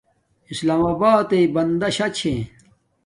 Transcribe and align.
اسلام 0.51 0.81
آباتݵ 0.93 1.45
بندہ 1.53 1.89
شا 1.95 2.07
چھے 2.17 2.33